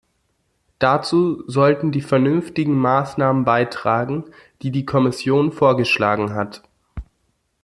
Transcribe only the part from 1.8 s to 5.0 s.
die vernünftigen Maßnahmen beitragen, die die